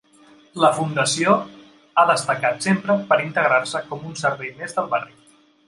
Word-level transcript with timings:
La 0.61 0.69
fundació 0.77 1.35
ha 2.03 2.07
destacat 2.13 2.67
sempre 2.69 2.97
per 3.13 3.21
integrar-se 3.29 3.85
com 3.93 4.11
un 4.13 4.19
servei 4.25 4.53
més 4.63 4.77
del 4.81 4.93
barri. 4.97 5.19